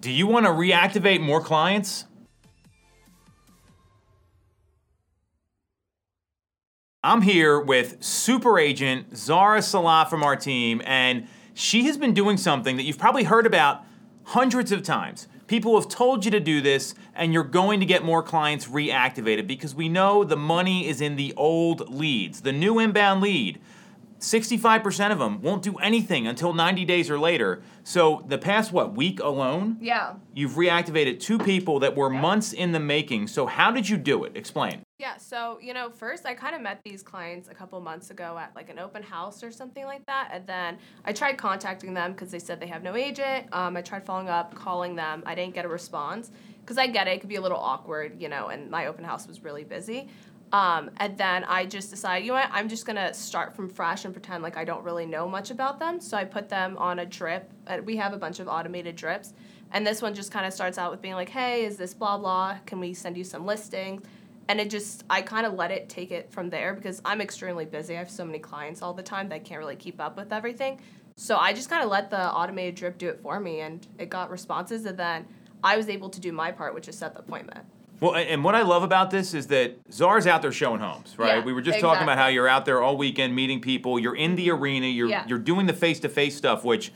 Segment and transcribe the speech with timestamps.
[0.00, 2.04] Do you want to reactivate more clients?
[7.02, 12.36] I'm here with super agent Zahra Saleh from our team, and she has been doing
[12.36, 13.82] something that you've probably heard about
[14.24, 15.26] hundreds of times.
[15.48, 19.48] People have told you to do this, and you're going to get more clients reactivated
[19.48, 22.42] because we know the money is in the old leads.
[22.42, 23.58] The new inbound lead
[24.18, 27.62] 65% of them won't do anything until 90 days or later.
[27.84, 29.78] So, the past, what, week alone?
[29.80, 30.14] Yeah.
[30.34, 33.28] You've reactivated two people that were months in the making.
[33.28, 34.36] So, how did you do it?
[34.36, 34.82] Explain.
[34.98, 38.36] Yeah, so, you know, first I kind of met these clients a couple months ago
[38.36, 40.30] at like an open house or something like that.
[40.32, 43.46] And then I tried contacting them because they said they have no agent.
[43.52, 45.22] Um, I tried following up, calling them.
[45.24, 47.12] I didn't get a response because I get it.
[47.12, 50.08] It could be a little awkward, you know, and my open house was really busy.
[50.52, 54.04] Um, and then I just decided, you know what, I'm just gonna start from fresh
[54.04, 56.00] and pretend like I don't really know much about them.
[56.00, 57.50] So I put them on a drip.
[57.66, 59.34] Uh, we have a bunch of automated drips.
[59.72, 62.16] And this one just kind of starts out with being like, hey, is this blah
[62.16, 62.58] blah?
[62.64, 64.02] Can we send you some listings?
[64.48, 67.66] And it just, I kind of let it take it from there because I'm extremely
[67.66, 67.94] busy.
[67.94, 70.32] I have so many clients all the time that I can't really keep up with
[70.32, 70.80] everything.
[71.16, 74.08] So I just kind of let the automated drip do it for me and it
[74.08, 74.86] got responses.
[74.86, 75.26] And then
[75.62, 77.66] I was able to do my part, which is set the appointment.
[78.00, 81.38] Well, and what I love about this is that Zahra's out there showing homes, right?
[81.38, 83.98] Yeah, we were just talking about how you're out there all weekend meeting people.
[83.98, 84.86] You're in the arena.
[84.86, 85.24] You're Yeah.
[85.26, 86.92] you're doing the face to face stuff, which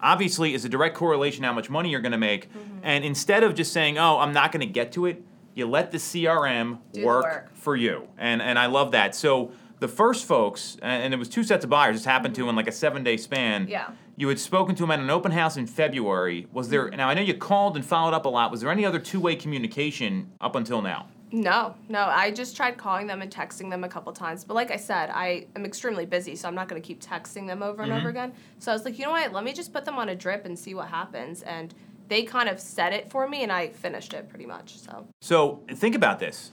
[0.00, 2.48] obviously is a direct correlation to how much money you're going to make.
[2.50, 2.78] Mm-hmm.
[2.84, 5.22] And instead of just saying, "Oh, I'm not going to get to it,"
[5.54, 7.50] you let the CRM Do the work, work.
[7.56, 8.08] for you.
[8.16, 9.14] And and I love that.
[9.16, 9.50] So
[9.84, 11.96] the first folks, and it was two sets of buyers.
[11.96, 13.62] This happened to in like a seven day span.
[13.64, 13.70] Mm-hmm.
[13.72, 13.90] Yeah.
[14.16, 16.46] You had spoken to them at an open house in February.
[16.54, 16.96] Was there Mm-hmm.
[16.96, 17.08] now?
[17.10, 18.50] I know you called and followed up a lot.
[18.50, 21.08] Was there any other two way communication up until now?
[21.32, 22.00] No, no.
[22.06, 24.42] I just tried calling them and texting them a couple times.
[24.44, 27.46] But like I said, I am extremely busy, so I'm not going to keep texting
[27.46, 28.32] them over and over again.
[28.60, 29.32] So I was like, you know what?
[29.32, 31.42] Let me just put them on a drip and see what happens.
[31.42, 31.74] And
[32.08, 34.78] they kind of set it for me, and I finished it pretty much.
[34.78, 36.52] So So think about this.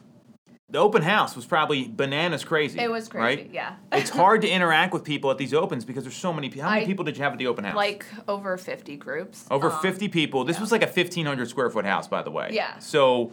[0.72, 2.80] The open house was probably bananas crazy.
[2.80, 3.42] it was crazy.
[3.44, 3.52] Right?
[3.54, 3.76] Yeah.
[3.92, 6.64] it's hard to interact with people at these opens because there's so many people.
[6.64, 7.76] How many I- people did you have at the open house?
[7.76, 9.46] like over 50 groups.
[9.52, 10.46] over Um, 50 people.
[10.46, 10.62] This yeah.
[10.62, 12.50] was like a 1,500 square foot house, by the way.
[12.54, 12.78] Yeah.
[12.80, 13.32] So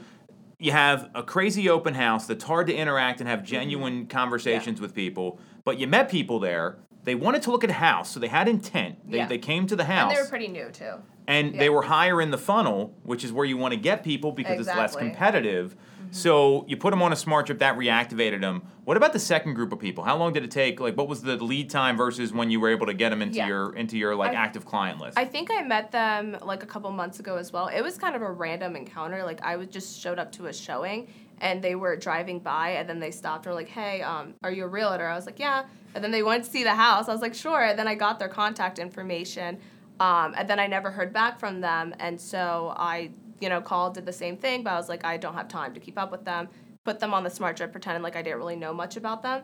[0.59, 4.09] you have a crazy open house that's hard to interact and have genuine Mm-hmm.
[4.09, 6.79] conversations with people, but you met people there.
[7.09, 9.11] They wanted to look at a house, so they had intent.
[9.11, 9.27] They, Yeah.
[9.29, 10.11] they came to the house.
[10.11, 10.93] And they were pretty new too.
[11.27, 11.59] and Yeah.
[11.59, 14.59] they were higher in the funnel, which is where you want to get people because
[14.59, 15.03] it's less Exactly.
[15.05, 15.11] Mm-hmm.
[15.15, 15.77] competitive.
[16.11, 18.63] So you put them on a smart drip that reactivated them.
[18.85, 20.05] What about the second group of people?
[20.05, 20.81] How long did it take?
[20.81, 23.37] Like, what was the lead time versus when you were able to get them into
[23.39, 23.47] Yeah.
[23.49, 25.19] your into your like I- active client list?
[25.19, 27.69] I think I met them like a couple months ago as well.
[27.69, 29.23] It was kind of a random encounter.
[29.25, 31.09] Like I was just showed up to a showing
[31.41, 34.51] and they were driving by and then they stopped and were like, Hey, um, are
[34.51, 35.07] you a realtor?
[35.07, 35.65] I was like, Yeah.
[35.95, 37.09] And then they wanted to see the house.
[37.09, 37.63] I was like, Sure.
[37.65, 39.59] And then I got their contact information.
[40.01, 41.95] Um, and then I never heard back from them.
[41.99, 43.11] And so I,
[43.41, 45.75] you know, called, did the same thing, but I was like, I don't have time
[45.75, 46.49] to keep up with them.
[46.85, 49.43] Put them on the smart drip, pretending like I didn't really know much about them.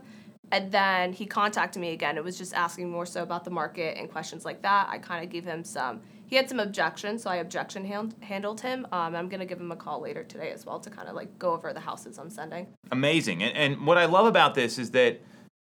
[0.53, 2.17] And then he contacted me again.
[2.17, 4.89] It was just asking more so about the market and questions like that.
[4.89, 6.01] I kind of gave him some.
[6.27, 8.87] He had some objections, so I objection hand, handled him.
[8.93, 11.39] Um, I'm gonna give him a call later today as well to kind of like
[11.39, 12.67] go over the houses I'm sending.
[12.93, 13.43] Amazing.
[13.43, 15.21] And, and what I love about this is that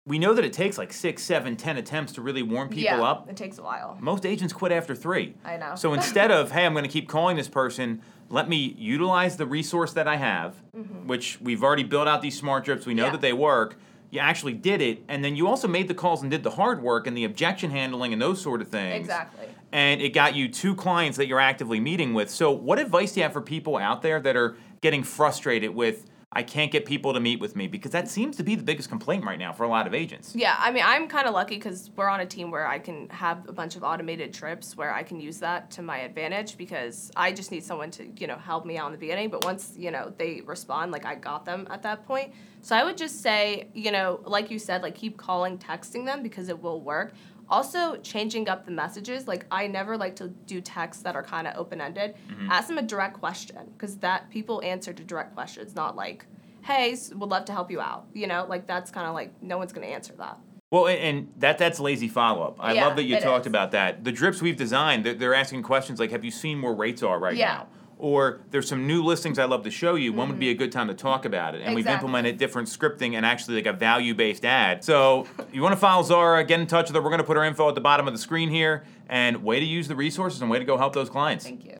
[0.07, 3.03] we know that it takes like six, seven, ten attempts to really warm people yeah,
[3.03, 3.29] up.
[3.31, 3.97] it takes a while.
[4.01, 5.35] Most agents quit after three.
[5.45, 5.75] I know.
[5.77, 9.47] So instead of, hey, I'm going to keep calling this person, let me utilize the
[9.47, 10.57] resource that I have,
[11.05, 12.87] which we've already built out these smart drips.
[12.87, 13.07] We know Mm-hmm.
[13.09, 13.13] Yeah.
[13.13, 13.77] that they work.
[14.10, 16.82] You actually did it, and then you also made the calls and did the hard
[16.82, 18.97] work and the objection handling and those sort of things.
[18.97, 19.47] Exactly.
[19.71, 22.28] And it got you two clients that you're actively meeting with.
[22.28, 26.06] So, what advice do you have for people out there that are getting frustrated with,
[26.32, 27.69] I can't get people to meet with me?
[27.69, 30.34] Because that seems to be the biggest complaint right now for a lot of agents.
[30.34, 33.09] Yeah, I mean, I'm kind of lucky because we're on a team where I can
[33.10, 37.12] have a bunch of automated drips where I can use that to my advantage because
[37.15, 39.28] I just need someone to, you know, help me out in the beginning.
[39.28, 42.32] But once, you know, they respond, like I got them at that point.
[42.60, 46.22] So I would just say, you know, like you said, like keep calling, texting them
[46.22, 47.12] because it will work.
[47.48, 49.26] Also, changing up the messages.
[49.26, 52.15] Like I never like to do texts that are kind of open ended.
[52.31, 52.50] Mm-hmm.
[52.50, 56.27] Ask them a direct question because that people answer to direct questions, not like,
[56.62, 59.59] "Hey, would love to help you out." You know, like that's kind of like no
[59.59, 60.39] one's gonna answer that.
[60.71, 62.56] Well, and- and that that's lazy follow up.
[62.60, 63.51] I Yeah, love that you talked is.
[63.51, 64.04] about that.
[64.04, 67.18] The drips we've designed, they're, they're asking questions like, "Have you seen where rates are
[67.18, 67.47] right Yeah.
[67.54, 67.66] now?"
[68.01, 70.15] Or there's some new listings I'd love to show you.
[70.15, 71.61] When would be a good time to talk about it?
[71.61, 71.95] And we've Mm-hmm.
[71.95, 74.83] Implemented different scripting and actually like a value based ad.
[74.85, 77.03] So you want to follow Zahra, get in touch with her.
[77.03, 78.85] We're going to put her info at the bottom of the screen here.
[79.09, 81.45] And way to use the resources and way to go help those clients.
[81.45, 81.77] Thank you.